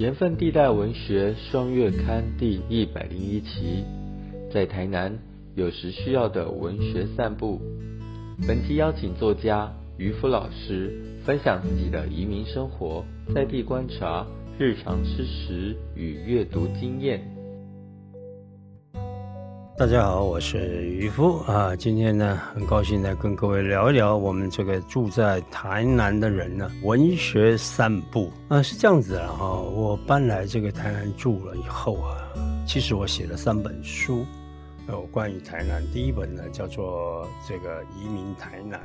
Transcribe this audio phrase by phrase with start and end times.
[0.00, 3.84] 盐分地带文学双月刊第一百零一期，
[4.50, 5.18] 在台南
[5.54, 7.60] 有时需要的文学散步。
[8.48, 14.26] 本期邀请作家渔夫老师分享自己的移民生活、在地观察、
[14.58, 17.29] 日常吃食与阅读经验。
[19.80, 21.74] 大家好，我是渔夫啊。
[21.74, 29.58] 今天呢，很高兴来跟各位聊一聊我们这个住在台南的人呢，文学散步啊，是这样子的哈。
[29.58, 32.12] 我搬来这个台南住了以后啊，
[32.66, 34.26] 其实我写了三本书，
[34.86, 35.82] 有关于台南。
[35.94, 38.78] 第一本呢叫做这个移民台南。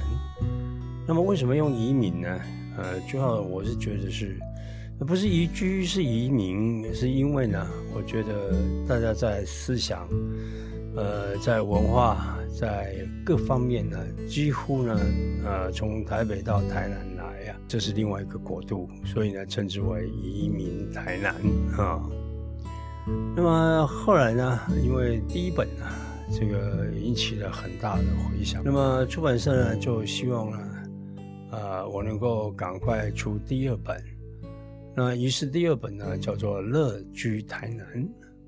[1.05, 2.39] 那么为什么用移民呢？
[2.77, 4.39] 呃，主要我是觉得是，
[4.99, 8.55] 不是移居是移民，是因为呢，我觉得
[8.87, 10.07] 大家在思想。
[10.95, 12.95] 呃，在文化在
[13.25, 14.99] 各方面呢，几乎呢，
[15.43, 21.35] 呃，从台北到台南来呀，这是另外一个国度，所以呢，称之为移民台南
[21.77, 22.01] 啊。
[23.35, 25.85] 那么后来呢，因为第一本呢，
[26.31, 30.57] 这个引起了很大的回响，那么出版社呢就希望呢，
[31.51, 34.01] 呃，我能够赶快出第二本。
[34.95, 37.85] 那于是第二本呢，叫做《乐居台南》。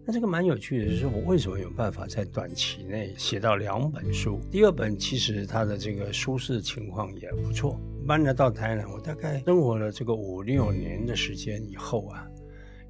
[0.10, 4.40] 那这个蛮有趣的，就是我为什么有办法在短期内写到两本书？
[4.50, 7.78] 第二本其实它的这个舒适情况也不错。
[8.08, 12.26] 搬来到台南，我大概生活了这个五六年的时间以后啊，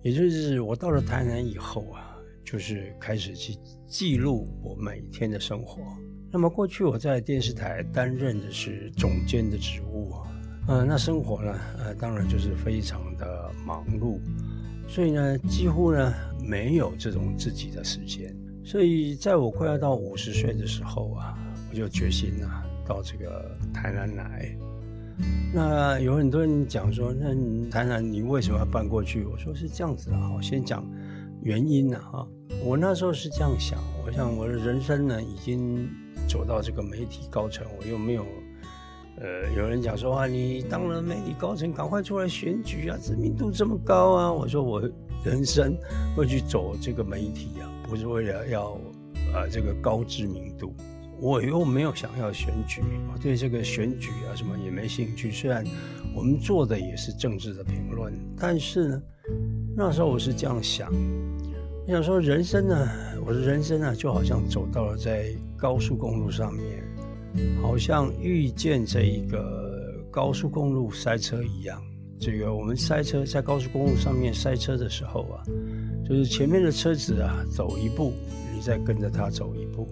[0.04, 2.16] 也就是我到了台南以后啊，
[2.46, 5.82] 就是开始去记录我每天的生活。
[6.32, 10.28] 那么过去我在电视台担任的是总监的职务啊，
[10.68, 14.20] 呃，那生活呢，呃，当然就是非常的忙碌，
[14.88, 16.14] 所以呢，几乎呢。
[16.48, 21.38] 没有这种自己的时间，所以在我快要到五十岁的时候啊，
[21.70, 24.58] 我就决心啊，到这个台南来。
[25.54, 27.36] 那有很多人讲说，那
[27.70, 29.26] 台南你为什么要搬过去？
[29.26, 30.90] 我说是这样子啊，我先讲
[31.42, 32.26] 原因呢哈。
[32.64, 35.90] 我那时候是这样想，我想我的人生呢已经
[36.30, 38.26] 走到这个媒体高层，我又没有，
[39.20, 44.32] 呃，有人讲说啊，你当了媒体高层，赶快出来选举啊，知名度这么高啊。
[44.32, 44.90] 我说我。
[45.28, 45.78] 人生
[46.16, 48.80] 会去走这个媒体啊，不是为了要
[49.34, 50.74] 呃这个高知名度，
[51.20, 55.30] 我又没有想要选举，我对这个选举啊什么也没兴趣。
[55.30, 55.66] 虽然
[56.16, 59.02] 我们做的也是政治的评论，但是呢，
[59.76, 60.90] 那时候我是这样想，
[61.86, 62.88] 我想说人生呢，
[63.26, 66.84] 我的人生呢就好像走到了在高速公路上面，
[67.62, 71.84] 好像遇见这一个高速公路塞车一样。
[72.20, 75.44] 这个我们塞车在高速公路上面塞车的时候啊，
[76.04, 78.12] 就是前面的车子啊走一步，
[78.54, 79.88] 你再跟着他走一步，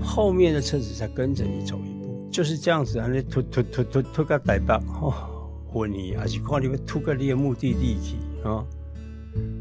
[0.00, 5.12] 后面的车子再跟着你走一步，就是这样子啊，你突突突突突个台北哦，
[5.72, 8.16] 问你而且看你们突个你的目的地去
[8.48, 8.64] 啊。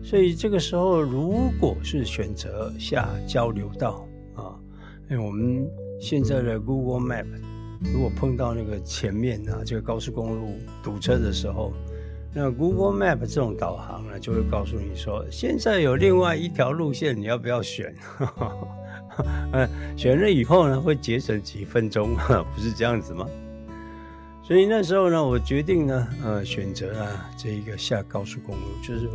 [0.03, 4.53] 所以这个时候，如果是选择下交流道啊，
[5.09, 5.67] 因为我们
[5.99, 7.25] 现在的 Google Map，
[7.91, 10.51] 如果碰到那个前面啊这个高速公路
[10.83, 11.73] 堵车的时候。
[12.33, 17.95] 那 Google Map 这种导航呢，就会告诉你说，现在有另外一条路线，你要不要选？
[19.53, 19.67] 嗯，
[19.97, 22.15] 选了以后呢，会节省几分钟，
[22.53, 23.27] 不是这样子吗？
[24.43, 29.09] 所以那时候呢，我决定呢，呃，选择啊，这一个下高速公路，就是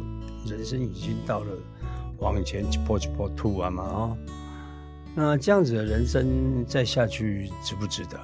[0.46, 1.52] 人生已经到了
[2.18, 4.16] 往前一波一波突啊嘛啊，
[5.14, 8.18] 那这样子的人生再下去值不值得？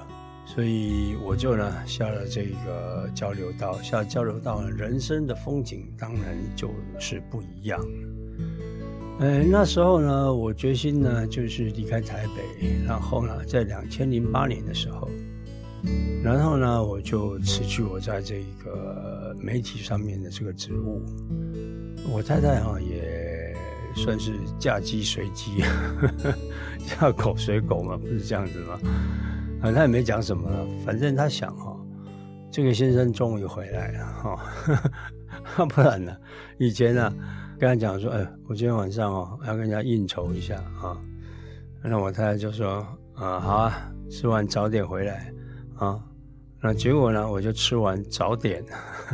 [0.53, 7.79] 所以我就呢下了这个交流道，下交流道，人生的风景当然就是不一样。
[9.19, 15.07] 呃，那时候呢，我决心呢就是离开台北，然后呢，在两千零八年的时候，
[16.23, 21.01] 然后呢，我就辞去我在这个媒体上面的这个职务。
[22.11, 23.55] 我太太哈也
[23.93, 25.63] 算是嫁鸡随鸡，
[26.87, 28.79] 嫁狗随狗嘛，不是这样子吗？
[29.61, 31.75] 啊，他也没讲什么了，反正他想哈，
[32.51, 36.15] 这个先生终于回来了哈， 不然呢，
[36.57, 37.13] 以前呢，
[37.59, 40.97] 跟他讲说，哎，我今天晚上哦要跟人家应酬一下啊，
[41.83, 42.85] 那我太太就说，
[43.15, 45.33] 啊，好啊，吃完早点回来
[45.77, 46.01] 啊，
[46.61, 48.63] 那结果呢，我就吃完早点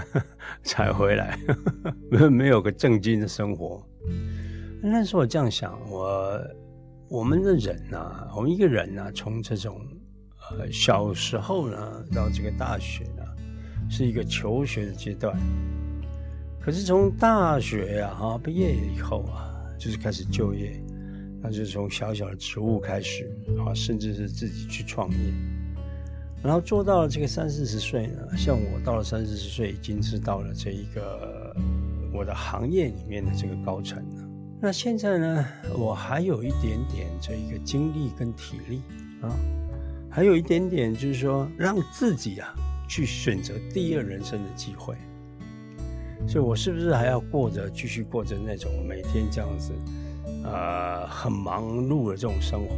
[0.63, 1.37] 才回来，
[2.11, 3.81] 没没有个正经的生活。
[4.81, 6.39] 那时候我这样想，我
[7.09, 9.81] 我们的人呐，我们一个人呐，从这种
[10.51, 13.23] 呃，小时候呢，到这个大学呢，
[13.89, 15.35] 是一个求学的阶段。
[16.59, 20.81] 可是从大学呀，哈，毕业以后啊，就是开始就业，
[21.41, 23.31] 那就从小小的职务开始
[23.65, 25.17] 啊，甚至是自己去创业，
[26.43, 28.37] 然后做到了这个三四十岁呢。
[28.37, 31.55] 像我到了三四十岁，已经是到了这一个
[32.13, 34.23] 我的行业里面的这个高层了。
[34.61, 35.45] 那现在呢，
[35.77, 38.81] 我还有一点点这一个精力跟体力
[39.21, 39.29] 啊，
[40.15, 42.55] 还有一点点就是说让自己啊
[42.87, 44.95] 去选择第二人生的机会。
[46.25, 49.73] 所以我是不是还要过着继续过着那种每天这样子，
[50.45, 52.73] 呃，很忙碌的这种生活？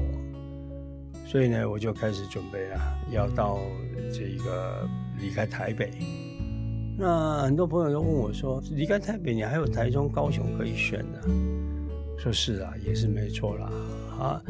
[1.28, 2.80] 所以呢，我就开始准备了，
[3.12, 3.60] 要到
[4.12, 4.90] 这个
[5.22, 5.92] 离开台北。
[6.98, 11.22] 那很多朋友都问我说：“离开台北，你还有台中、高雄可以选的？”
[12.18, 13.72] 说是啊，也是没错啦。
[14.20, 14.42] 啊，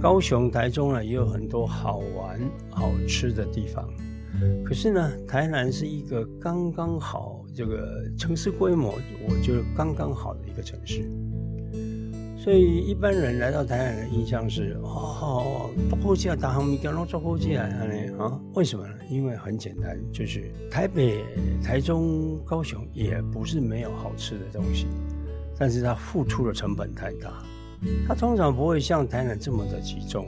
[0.00, 2.40] 高雄、台中呢，也有很多好玩、
[2.70, 3.88] 好吃的地方。
[4.64, 7.40] 可是呢，台南是一个刚刚好。
[7.56, 8.98] 这个城市规模，
[9.28, 11.08] 我觉得刚刚好的一个城市，
[12.36, 17.64] 所以一般人来到台南的印象是，哦，做好吃啊，大行米干都做好吃啊，
[18.18, 18.92] 啊，为什么呢？
[19.08, 21.24] 因为很简单，就是台北、
[21.62, 24.88] 台中、高雄也不是没有好吃的东西，
[25.56, 27.40] 但是它付出的成本太大，
[28.06, 30.26] 它通常不会像台南这么的集中。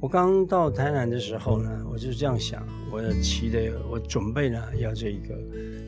[0.00, 5.34] 我刚到台南的时候呢，我就这样想，我骑的，我准备呢要这个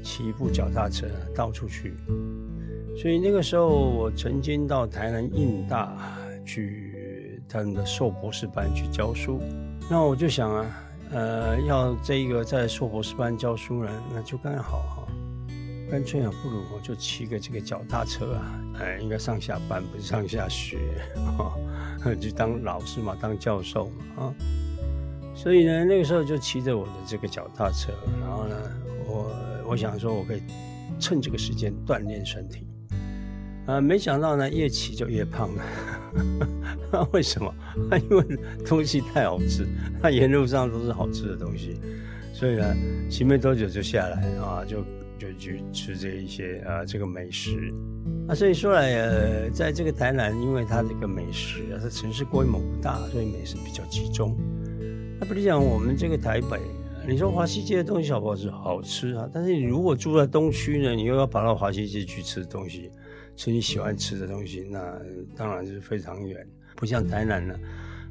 [0.02, 1.94] 骑一部脚踏车到处去。
[3.00, 5.96] 所以那个时候，我曾经到台南印大
[6.44, 9.40] 去他们的硕博士班去教书。
[9.88, 10.66] 那我就想啊，
[11.12, 15.08] 呃，要这一个在硕博士班教书呢，那就刚好哈，
[15.90, 20.78] 干脆啊，不如我就骑个这个脚踏车啊，哎，应该上下班不是上下学
[21.37, 21.54] 哈。
[22.19, 24.34] 就当老师嘛，当教授嘛，啊，
[25.34, 27.92] 所以呢，那个时候就骑着我的这个脚踏车，
[28.22, 28.56] 然后呢，
[29.06, 29.31] 我
[29.69, 30.40] 我想说，我可以
[30.98, 32.66] 趁这个时间锻炼身体，
[33.66, 35.62] 啊，没想到呢，越骑就越胖了，
[37.12, 37.54] 为什么？
[38.08, 38.25] 因为
[38.64, 39.69] 东西太好吃，
[40.00, 41.78] 它沿路上都是好吃的东西，
[42.32, 42.75] 所以呢，
[43.10, 44.82] 骑没多久就下来啊，就。
[45.20, 47.70] 就去吃这一些啊，这个美食
[48.26, 54.34] 啊，所以说来呃，在这个台南，因为它这个美食啊，它城市规模不大，所以美食比较集中。
[55.20, 56.58] 那不理讲我们这个台北，
[57.06, 58.50] 你说华西街的东西好不好吃？
[58.50, 59.28] 好吃啊！
[59.31, 62.90] 但是你如果住在东区呢，你又要跑到华西街去吃东西，
[63.37, 64.99] 吃你喜欢吃的东西，那
[65.37, 67.55] 当然是非常远，不像台南呢。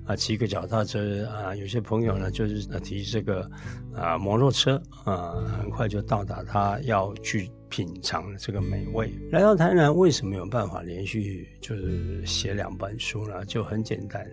[0.10, 3.48] 啊骑个脚踏车啊，有些朋友呢就是提这个
[3.94, 9.14] 啊摩托车啊，很快就到达他要去品尝的这个美味。
[9.32, 13.46] 来到台南，为什么有办法连续就是写两本书呢？
[13.46, 14.28] 就很简单，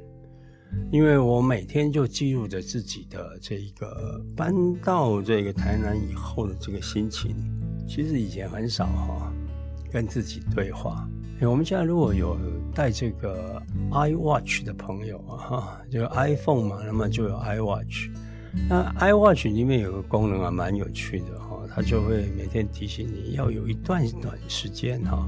[0.90, 7.36] 因为我每天就记录着自己的这一个搬到这个台南以后的这个心情。
[7.86, 9.30] 其实以前很少哈
[9.92, 11.06] 跟自己对话。
[11.42, 12.34] 我们现在如果有
[12.76, 18.10] 带这个 iWatch 的朋友啊，哈，就 iPhone 嘛，那么就有 iWatch。
[18.68, 25.26] 那 iWatch 里面有个功能啊，蛮有趣的哈，它就会每天提醒你要有一段短时间哈，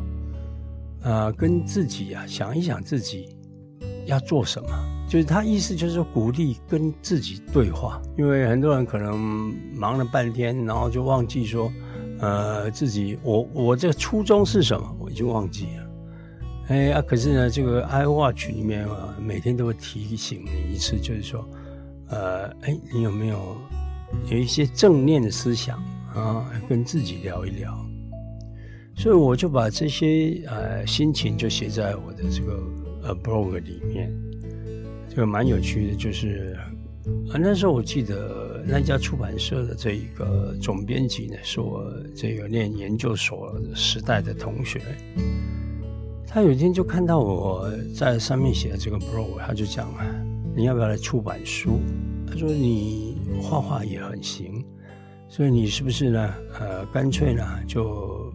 [1.02, 3.34] 啊，跟自己啊想一想自己
[4.04, 4.68] 要做什么，
[5.08, 9.18] 就是它意思就是鼓励跟自己对话，因为很多人可能
[9.74, 11.72] 忙了半天，然后就忘记说，
[12.20, 15.87] 呃，自己我我这初衷是什么，我已经忘记了。
[16.68, 21.48] 哎啊，可是呢，这个 iWatch 里面啊，每天都会提醒你一次，就是说，
[22.08, 23.56] 呃，哎，你有没有
[24.30, 25.78] 有一些正念的思想
[26.14, 27.74] 啊，跟自己聊一聊？
[28.94, 32.62] 所以我就把这些呃心情就写在我的这个
[33.04, 34.12] 呃 blog 里面，
[35.08, 35.96] 这个蛮有趣的。
[35.96, 36.54] 就是
[37.32, 44.82] 啊，那时候我记得那家出版社的这一个总编辑呢，是我这个念研究所时代的同学。
[46.30, 50.04] 他有一天就看到我在上面写的这个 blog，他就讲啊，
[50.54, 51.80] 你要不要来出版书？
[52.26, 54.62] 他说你画画也很行，
[55.26, 56.34] 所以你是不是呢？
[56.60, 58.30] 呃，干脆呢就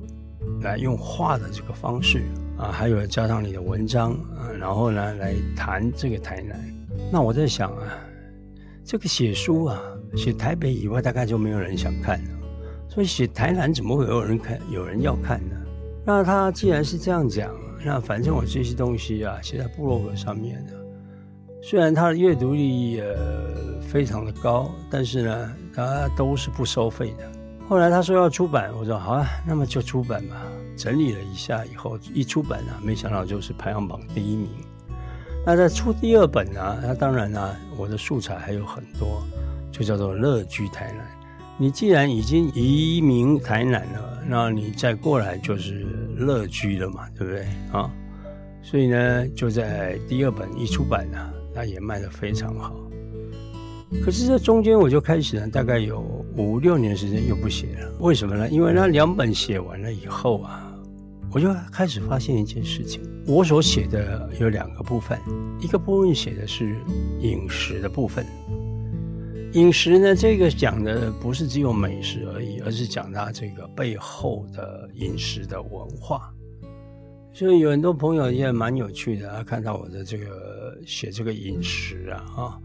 [0.61, 2.23] 来用画的这个方式
[2.57, 6.59] 啊，还有加上你的文章啊，然后呢来谈这个台南。
[7.11, 7.95] 那我在想啊，
[8.83, 9.79] 这个写书啊，
[10.15, 12.29] 写台北以外大概就没有人想看了，
[12.89, 14.59] 所以写台南怎么会有人看？
[14.71, 15.55] 有人要看呢？
[16.03, 17.53] 那他既然是这样讲。
[17.85, 20.73] 那反正我这些东西啊，写在部落格上面的，
[21.61, 27.31] 虽然它的阅读率呃非常的高，但是呢，它都是不收费的。
[27.67, 30.35] 后来他说要出版，我说好啊，那么就出版吧。
[30.75, 34.49] 整理了一下以后，一出版呢，没想到就是排行榜第一名。
[35.45, 39.21] 那在出第二本呢，那当然呢，我的素材还有很多，
[39.71, 41.05] 就叫做乐居台南。
[41.57, 45.85] 你既然已经移民台南了，那你再过来就是
[46.17, 47.91] 乐居了嘛，对不对啊？
[48.61, 51.17] 所以呢，就在第二本一出版呢，
[51.53, 52.73] 那也卖得非常好。
[54.03, 55.99] 可是这中间我就开始呢，大概有
[56.35, 57.91] 五六年时间又不写了。
[57.99, 58.49] 为什么呢？
[58.49, 60.73] 因为那两本写完了以后啊，
[61.31, 65.19] 我就开始发现一件事情：我所写的有两个部分，
[65.59, 66.75] 一个部分写的是
[67.19, 68.25] 饮食的部分。
[69.53, 76.33] 饮食呢，这个讲的不是只有美食而已，而是讲它这个背后的饮食的文化。
[77.31, 82.61] 所以有很多朋友也蛮有趣的，啊，看到我的这个写这个饮食啊，啊，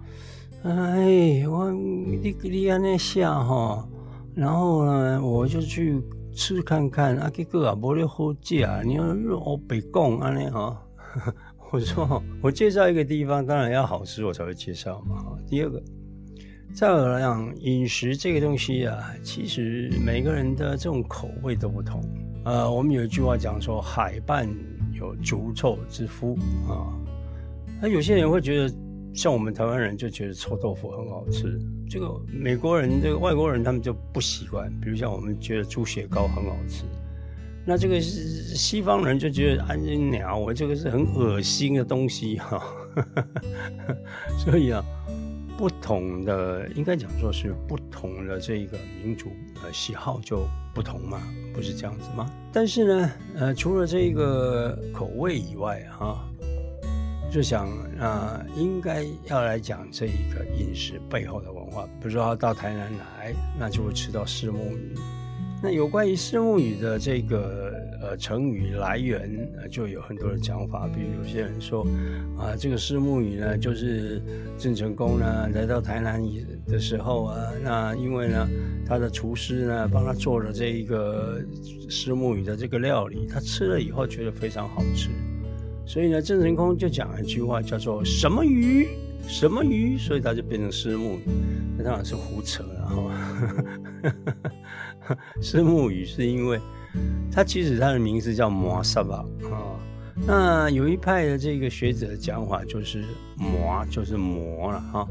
[0.62, 3.86] 哎，我你你安那下哈，
[4.34, 6.02] 然后呢，我就去
[6.34, 9.04] 吃看看，啊，结果啊，无咧好食，你要
[9.38, 10.82] 我北讲安尼哈，
[11.70, 15.36] 我说我介绍一个地方，当然要好吃我才会介绍嘛。
[15.46, 15.82] 第二个。
[16.78, 22.00] 再而讲饮食这个东西啊，其实每个人的这种口味都不同。
[22.44, 24.48] 呃，我们有一句话讲说，海半
[24.92, 26.94] 有足臭之夫啊。
[27.82, 28.72] 那有些人会觉得，
[29.12, 31.58] 像我们台湾人就觉得臭豆腐很好吃。
[31.90, 34.72] 这个美国人、这个外国人他们就不习惯。
[34.80, 36.84] 比如像我们觉得猪血糕很好吃，
[37.66, 42.62] 那这个是西方人就觉得安静鸟，我这个是很恶心的东西哈。
[44.38, 44.80] 所以啊。
[45.58, 51.20] 不同的应该讲说是不同的这个民族呃喜好就不同嘛，
[51.52, 52.30] 不是这样子吗？
[52.52, 56.24] 但是呢，呃，除了这个口味以外哈，
[57.28, 57.66] 就想
[57.98, 61.84] 啊，应该要来讲这一个饮食背后的文化。
[62.00, 64.94] 比如说到台南来，那就会吃到石目鱼。
[65.60, 67.74] 那有关于石目鱼的这个。
[68.00, 69.28] 呃，成语来源
[69.68, 71.84] 就有很多的讲法，比如有些人说，
[72.38, 74.22] 啊，这个石木鱼呢，就是
[74.56, 76.22] 郑成功呢来到台南
[76.64, 78.48] 的时候啊，那因为呢，
[78.86, 81.42] 他的厨师呢帮他做了这一个
[81.88, 85.10] 石木鱼的这个料理，他吃了以后觉得非常好吃，
[85.84, 88.86] 所以呢，郑成功就讲了一句话，叫做什么鱼
[89.26, 91.22] 什么鱼，所以他就变成石木鱼，
[91.76, 93.12] 那当然是胡扯了哈，
[95.42, 96.60] 石木鱼是因为。
[97.30, 99.78] 它其实它的名字叫摩萨吧啊，
[100.26, 103.04] 那有一派的这个学者讲法就是
[103.36, 105.06] 膜就是膜了哈，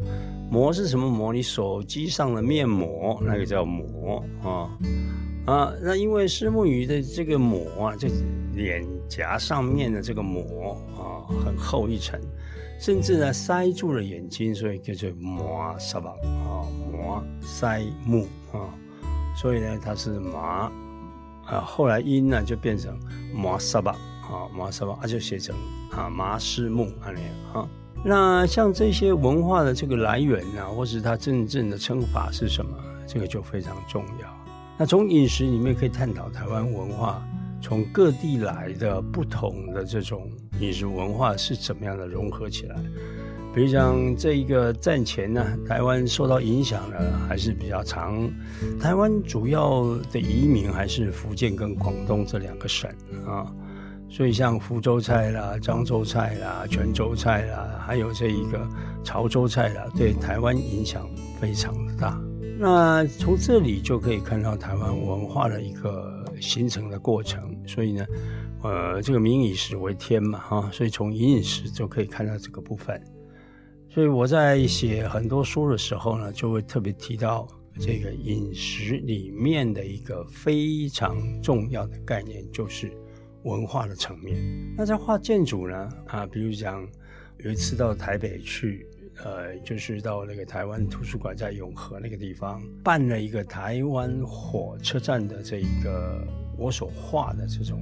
[0.52, 1.10] 膜是什么？
[1.10, 1.32] 膜？
[1.32, 4.68] 你手机上的面膜那个叫膜啊
[5.46, 8.10] 啊，那因为石目鱼的这个膜啊，这
[8.54, 12.20] 脸颊上面的这个膜啊很厚一层，
[12.78, 18.68] 甚至呢塞住了眼睛，所以叫做膜萨吧啊，膜塞目啊，
[19.38, 20.70] 所以呢它是麻。
[21.48, 22.98] 啊，后来音呢就变成
[23.34, 25.56] 麻沙巴啊，麻沙巴啊就写成
[25.92, 27.68] 啊麻师木啊那样哈。
[28.06, 32.78] 那像这些文化的这个来源呢，或是它真正的称法是什么，
[33.08, 34.38] 这个就非常重要。
[34.78, 37.20] 那从饮食里面可以探讨台湾文化
[37.60, 42.76] 从各地来的不同的这种饮食文化是怎么样的融合起来。
[43.58, 46.98] 比如讲这一个战前呢，台湾受到影响呢
[47.28, 48.30] 还是比较长。
[48.80, 52.88] 台湾主要的移民还是福建跟广东这两个省
[53.26, 53.52] 啊，
[54.08, 58.64] 所以像福州菜啦、漳州菜啦、泉州菜啦，还有这一个
[59.04, 61.10] 潮州菜啦，对台湾影响
[61.42, 62.16] 非常大。
[62.60, 67.42] 那从这里就可以看到台湾文化的一个形成的过程。
[67.66, 68.06] 所以呢，
[68.62, 73.02] 呃，这个民以食为天嘛，哈，所以从饮食就可以看到这个部分。
[73.98, 77.48] 所以我在写很多书的时候呢，就会特别提到
[77.80, 82.92] 这个饮食里面的一个非常重要的概念，就是
[83.42, 84.38] 文化的层面。
[84.78, 86.88] 那在画建筑呢，啊，比如讲
[87.40, 88.86] 有一次到台北去，
[89.24, 96.24] 呃，就是到那个台湾图书馆在永和那个地方办了一个台湾火车站的这一个
[96.56, 97.82] 我所画的这种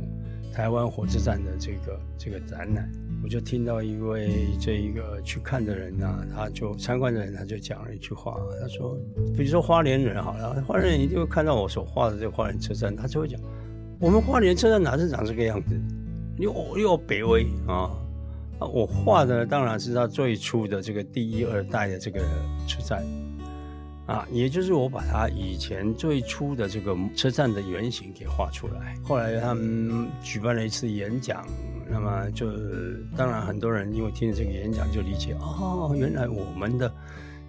[0.56, 2.90] 台湾火车站的这个这个展览。
[3.22, 8.96] 我就听到一位这一个去看的人呢，他就参观的人，他就讲了一句话，他说
[9.36, 13.40] ：“比如说花莲人好了，花莲人一定会看到我所画的这个花莲车站，他就会讲，
[14.00, 15.76] 我们花莲车站哪是长这个样子？
[16.38, 17.48] 又又北威！
[17.68, 17.90] 啊，
[18.60, 22.20] 我画的当然是他最初的这个第一二代的这个
[22.68, 23.04] 车站
[24.06, 28.96] 啊，也就是我把他以前最初的这个车站的原型给画出来。
[29.04, 31.46] 后来他们举办了一次演讲。”
[31.88, 32.48] 那么就
[33.16, 36.92] 当然很多人因为听了这个演讲就理解哦，原来我们的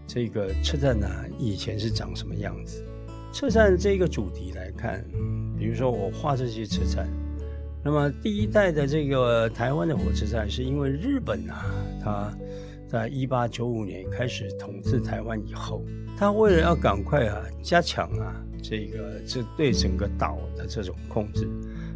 [0.06, 1.08] 这个车站呢
[1.38, 2.84] 以前是长什么样子。
[3.32, 5.02] 车站这个主题来看，
[5.58, 7.08] 比如说我画这些车站，
[7.82, 11.64] 那么第一代的这个台湾的火车站是因为日本啊，
[12.04, 12.30] 它
[12.88, 15.83] 在一八九五年开始统治台湾以后，
[16.16, 21.49] 他为了要赶快啊加强啊这个这对整个岛的这种控制。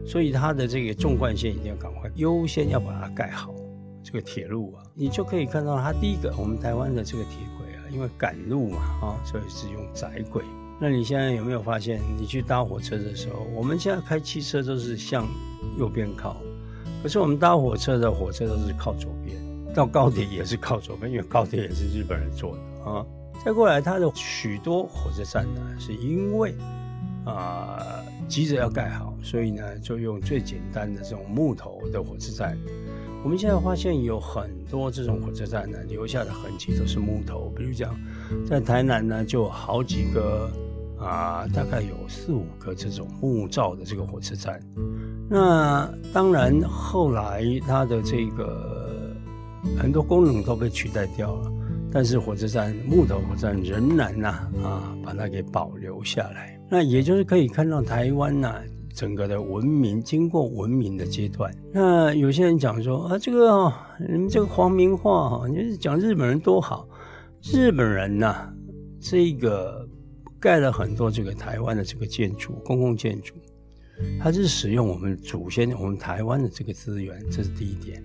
[0.07, 3.55] 所以它的这个纵贯线一定要赶快优先要把它盖好，
[4.03, 10.43] 这个铁路啊，你就可以看到它第一个，我们台湾的这个铁轨啊，因为赶路嘛啊，所以是用窄轨。
[10.81, 15.29] 那你现在有没有发现，你去搭火车的时候，我们现在开汽车都是向
[15.79, 16.39] 右边靠，
[17.03, 19.37] 可是我们搭火车的火车都是靠左边，
[19.75, 23.05] 到高铁也是靠左边，因为高铁也是日本人做的啊。
[23.45, 26.55] 再过来，它的许多火车站呢，是因为
[27.25, 32.59] 啊急着要盖好，所以呢就用最简单的这种木头的火车站。
[33.23, 37.95] 我们现在发现有很多这种火车站呢，留下的痕迹都是木头，比如讲
[38.47, 40.51] 在台南呢，就好几个。
[41.03, 44.61] 啊，大概有四五个这种木造的这个火车站。
[45.31, 48.80] 那当然，后来它的这个
[49.79, 51.53] 很多功能都被取代掉了，
[51.93, 54.29] 但是火车站木头火车站仍然呐
[54.63, 56.61] 啊，把它给保留下来。
[56.71, 58.55] 那也就是可以看到台湾呐，
[58.95, 61.55] 整个的文明经过文明的阶段。
[61.73, 63.73] 那有些人讲说啊，这个
[64.09, 66.89] 你们这个皇民化哈，你讲日本人多好，
[67.43, 68.49] 日本人呐，
[69.01, 69.89] 这个。
[70.43, 73.35] 盖了很多这个台湾的这个建筑，公共建筑，
[74.19, 78.03] 它是使用我们祖先我们台湾的这个资源，这是第一点。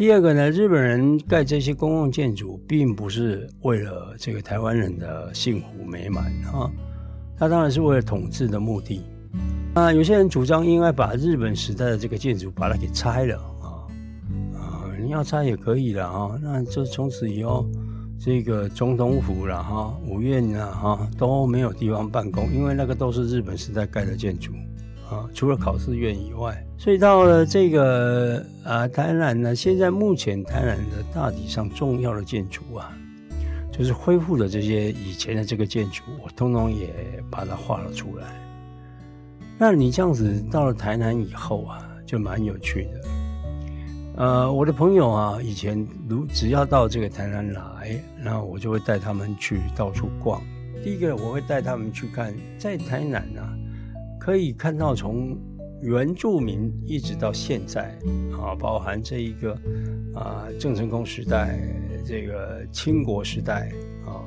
[0.00, 6.72] 第二个呢，日本人盖这些公共建筑，并不是为了这个台湾人的幸福美满啊，
[7.36, 9.02] 他当然是为了统治的目的。
[9.74, 13.84] 啊，有些人主张应该把日本时代的这个建筑把它给拆了啊
[14.56, 17.66] 啊，你要拆也可以的啊，那就从此以后。
[18.22, 24.52] 这个总统府了哈，五院了哈都没有地方办公，因为那个都是日本时代盖的建筑
[25.10, 32.96] 啊，除了考试院以外，所以到了这个啊台南呢，现在目前台南的大体上重要的建筑啊，
[33.72, 36.88] 就是恢复的这些以前的这个建筑，我通通也
[37.28, 38.26] 把它画了出来。
[39.58, 43.00] 那你这样子到了台南以后啊，就蛮有趣的。
[44.16, 50.42] 呃，我的朋友啊，以前如只要到这个台南来，那我就会带他们去到处逛。
[50.84, 53.52] 第一个，我会带他们去看，在台南啊，
[54.20, 55.36] 可以看到从
[55.80, 57.98] 原住民一直到现在
[58.38, 59.58] 啊，包含这一个
[60.14, 61.58] 啊郑成功时代、
[62.04, 63.72] 这个清国时代
[64.04, 64.20] 啊，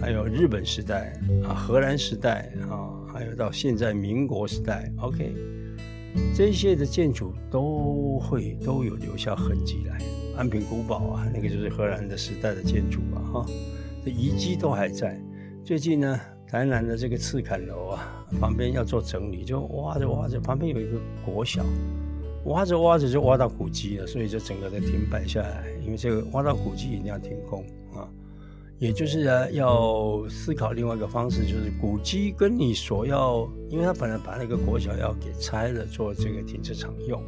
[0.00, 1.12] 还有日本时代
[1.44, 5.34] 啊、荷兰时代啊，还有到现在民国时代，OK。
[6.34, 9.98] 这些的建筑都会都有留下痕迹来，
[10.34, 13.46] 安平古堡啊，那个就是荷兰的时代的建筑啊，哈，
[14.02, 15.20] 这遗迹都还在。
[15.62, 21.64] 最近呢，台南的这个赤坎楼啊，旁边要做整理，就挖着挖着，旁边有一个国小，
[22.44, 28.08] 挖着挖着就挖到古迹了，所以就整个的停摆下来，因为这个挖到古迹一定要停工啊。
[28.78, 37.20] 也就是呢，要思考另外一个方式，就是古迹跟你所要，因为他本来把那个国小要给拆了，做这个停车场用，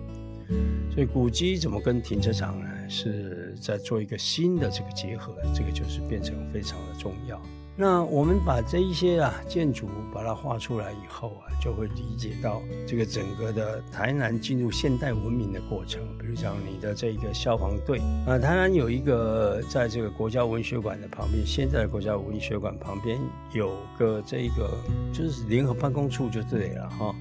[0.95, 2.67] 所以古迹怎么跟停车场呢？
[2.91, 7.39] 是在做一个新的这个结合，这个就是变成非常的重要。
[7.81, 16.03] 那我们把这一些啊建筑把它画出来以后啊，就会理解到这个整个的台南进入现代文明的过程。
[16.19, 23.17] 比如讲你的这个消防队啊，台南有一个在这个国家文学馆的旁边，现在的国家文学馆旁边
[23.53, 24.77] 有个这个
[25.13, 27.15] 就是联合办公处就对了哈。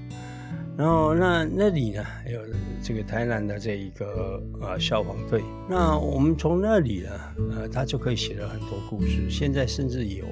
[0.78, 2.38] 然后那那里呢，有
[2.80, 5.42] 这个台南的这一个呃消防队。
[5.68, 7.10] 那我们从那里呢，
[7.50, 9.28] 呃，他就可以写了很多故事。
[9.28, 10.24] 现在甚至有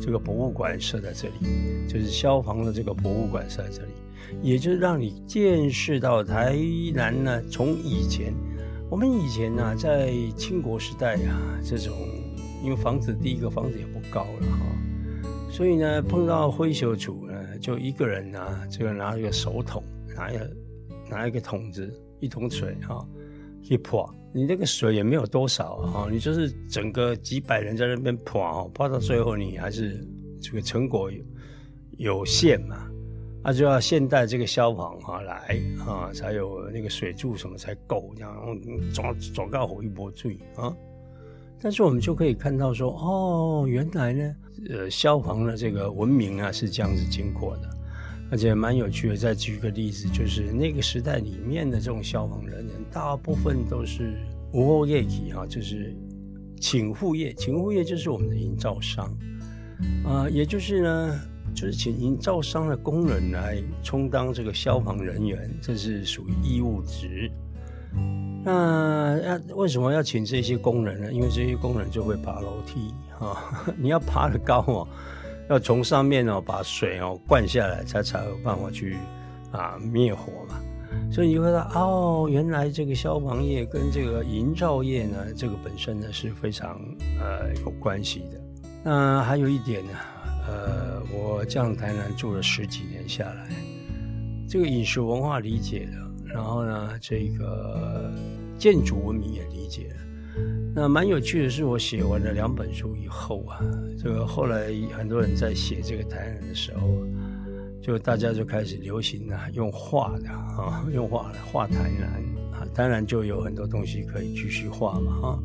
[0.00, 3.88] 这个博物馆设在这里，就是消防的这个博物馆设在这里，
[4.40, 6.56] 也就是让你见识到台
[6.94, 8.32] 南呢，从以前，
[8.88, 11.92] 我们以前呢，在清国时代啊，这种
[12.62, 17.26] 因为房子第一个房子也不高了哈，所以呢，碰到灰朽土。
[17.60, 19.82] 就一个人拿这个拿一个手桶，
[20.18, 20.56] 拿一个
[21.08, 23.06] 拿一个桶子，一桶水哈，
[23.62, 30.04] 去泼，你那个水也没有多少哈，你就是整个几百人在那边泼哈，泼到最后你还是
[30.40, 31.24] 这个成果有
[31.98, 32.90] 有限嘛，
[33.44, 38.60] 那就要现代这个消防哈来啊，才有那个水柱什么才够，这样
[38.92, 40.74] 总总告火一波水啊。
[41.60, 44.36] 但是我们就可以看到说，哦，原来呢，
[44.68, 47.68] 呃，消防的这个文明啊是这样子经过的，
[48.30, 49.16] 而且蛮有趣的。
[49.16, 54.14] 再举个例子，就是那个时代里面的这种消防人员，大部分都是
[54.52, 55.94] 无后业体啊，就是
[56.60, 59.16] 请副业，请副业就是我们的营造商，
[60.04, 61.20] 啊，也就是呢，
[61.54, 67.30] 就是请营造商的工人来充当这个消防人员，这是属于义务职。
[68.44, 71.12] 那要为什么要请这些工人呢？
[71.12, 74.88] 因为这些工人就会爬楼梯啊， 你要爬得高哦，
[75.48, 78.96] 要从上面哦把水哦灌下来，才才有办法去
[79.52, 80.60] 啊灭火嘛。
[81.10, 86.80] 所以你会说哦，原来这个消防业跟这个营造业呢，这个本身呢是非常
[87.20, 88.40] 呃有关系的。
[88.82, 89.92] 那还有一点呢，
[90.46, 93.48] 呃，我这样台南住了十几年下来，
[94.48, 98.10] 这个饮食文化理解了，然后呢，这个
[98.58, 99.96] 建筑文明也理解了。
[100.74, 103.58] 那蛮有趣的是，我写完了两本书以后啊，
[104.00, 106.88] 这个后来很多人在写这个台南的时候，
[107.82, 112.08] 就大家就开始流行啊，用画的啊，用画来画台南
[112.52, 115.38] 啊，当然就有很多东西可以继续画嘛啊。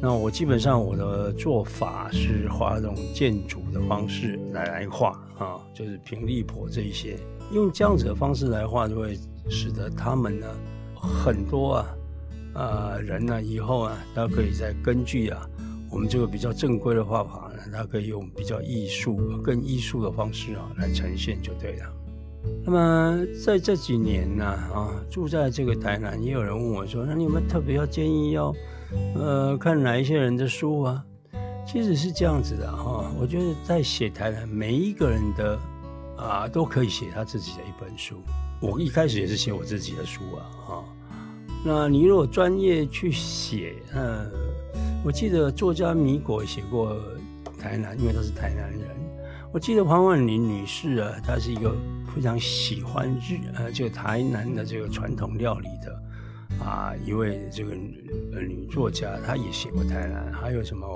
[0.00, 7.18] 那我基本上我的做法是画这种建筑的方式来来画啊，就是平立坡这一些，
[7.52, 9.18] 用这样子的方式来画，就会
[9.50, 10.46] 使得他们呢
[10.94, 11.86] 很多啊
[12.54, 15.48] 啊人呢以后啊，他可以再根据啊
[15.90, 21.92] 我们这个比较正规的画法呢，他可以用比较艺术、更艺术的方式啊来呈现就对了。
[22.64, 28.52] 那么在这几年呢啊，住在这个台南，也有人问我说，那你有没有特别要建议要？
[29.14, 31.02] 呃，看哪一些人的书啊？
[31.66, 33.10] 其实是这样子的哈。
[33.18, 35.58] 我觉得在写台南，每一个人的
[36.16, 38.16] 啊，都可以写他自己的一本书。
[38.60, 40.84] 我一开始也是写我自己的书啊，哈。
[41.64, 44.26] 那你如果专业去写，呃，
[45.04, 46.96] 我记得作家米果写过
[47.58, 48.80] 台南，因为他是台南人。
[49.52, 51.76] 我记得黄婉玲女士啊，她是一个
[52.14, 56.02] 非常喜欢日呃，这个台南的这个传统料理的。
[56.64, 60.86] 啊，一位这个女女作家，她也写过台南，还有什么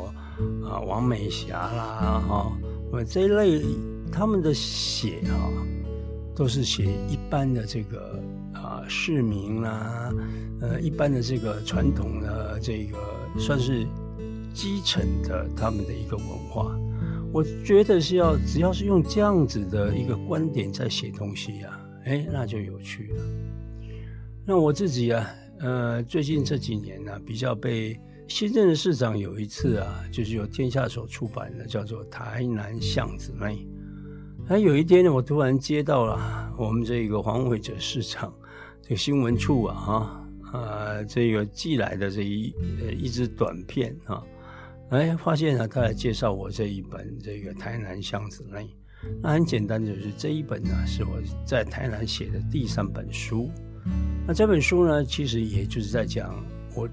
[0.65, 2.53] 啊，王美霞啦，哈，
[2.91, 3.63] 我这一类
[4.11, 5.51] 他们的写哈，
[6.35, 8.23] 都是写一般的这个
[8.67, 10.13] 啊市民啦，
[10.61, 12.99] 呃，一般的这个传统的这个
[13.39, 13.87] 算是
[14.53, 16.77] 基层的他们的一个文化。
[17.33, 23.23] 我觉得是要只要是用这样子的一个观点在写东西啊，哎，那就有趣了。
[24.45, 25.27] 那我自己啊。
[25.59, 27.99] 呃，最近这几年呢，比较被
[28.29, 33.55] 新任的市长有一次啊，就是由天下所出版的，叫做《台南巷子妹》。
[34.47, 38.31] 那有一天呢，我突然接到了我们这个黄伟哲市长
[38.87, 44.23] 这个新闻处啊，哈啊，这个寄来的这一呃一支短片啊，
[44.91, 48.61] 哎，发现呢，他来介绍我这一本这个《台南巷子妹》。
[49.21, 53.51] 那很简单，就是这一本呢，是我在台南写的第三本书。
[54.25, 56.41] 那这本书呢，其实也就是在讲
[56.77, 56.89] 我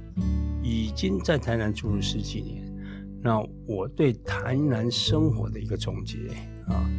[0.64, 2.66] 已经在台南住了十几年，
[3.22, 6.18] 那我对台南生活的一个总结
[6.66, 6.90] 啊，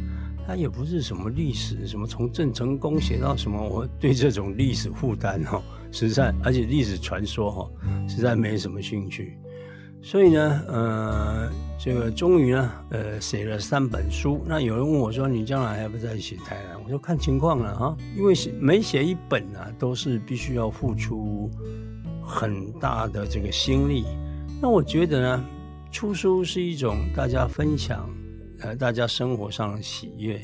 [0.47, 7.69] 它也不是什么历史，什么从郑成功写到什么，我对这种历史负担哈，实在而且历史传说哈，
[8.07, 9.37] 实在没什么兴趣。
[10.01, 14.39] 所以呢，呃，这个终于呢，呃，写了三本书。
[14.45, 21.49] 那有人问我说：“你将来还不再写台南？”我说：“看情况了哈，因为写每写一本啊，都是必须要付出
[22.23, 24.05] 很大的这个心力。
[24.61, 25.43] 那我觉得呢，
[25.91, 28.07] 出书是一种大家分享，
[28.59, 30.41] 呃，大家生活上的喜悦。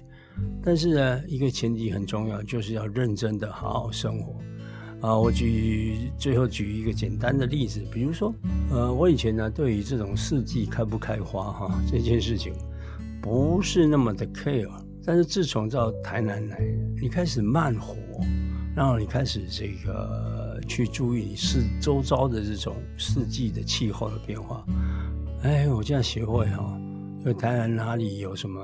[0.64, 4.36] 但是呢，一个前提很重要，就是要认真的好好生活。”
[5.02, 8.32] 啊，我举最后举一个简单的例子，比如说，
[8.70, 12.54] 呃，我以前呢对于这种四季开不开花哈这件事情，
[13.20, 14.70] 不是那么的 care，
[15.04, 16.62] 但是自从到台南来，
[17.02, 17.96] 你开始慢活，
[18.76, 24.64] 然后你开始这个去注意四周遭的这种四季的气候的变化，
[25.42, 26.80] 哎，我这样学会哈，
[27.24, 28.62] 就台南哪里有什么。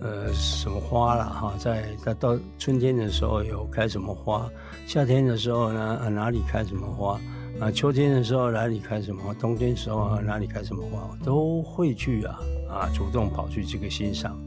[0.00, 1.52] 呃，什么花了哈？
[1.58, 4.48] 在在到春天的时候有开什么花？
[4.86, 7.20] 夏天的时候呢，哪里开什么花？
[7.58, 9.34] 啊秋天的时候哪里开什么花？
[9.34, 11.10] 冬天时候哪里开什么花？
[11.24, 12.38] 都会去啊
[12.70, 14.40] 啊主动跑去这个欣赏。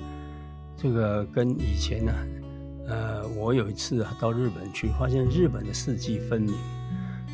[0.77, 2.13] 这个跟以前呢，
[2.87, 6.55] 呃，我有一次啊到日本去，发现日本的四季分明，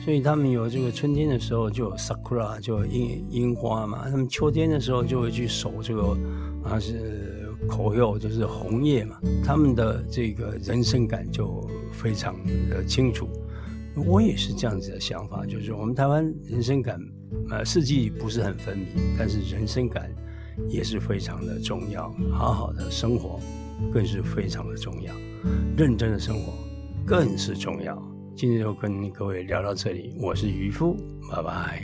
[0.08, 6.18] 所以他们有这个春天的时候就有 sakura 就樱樱花嘛，他们秋天的时候就会去守这个
[6.64, 7.36] 啊是。
[7.68, 12.36] 口柚就是红叶嘛，他们的这个人生感就非常
[12.70, 13.28] 的清楚。
[13.96, 16.98] 我也是这样子的想法，就是我们台湾人生感，
[17.50, 20.10] 呃，四季不是很分明，但是人生感
[20.70, 22.14] 也是非常的重要。
[22.32, 23.40] 好好的生活
[23.92, 25.12] 更是非常的重要，
[25.76, 26.54] 认真的生活
[27.06, 28.02] 更是重要。
[28.38, 30.96] 今天就跟各位聊到这里，我是渔夫，
[31.32, 31.82] 拜拜。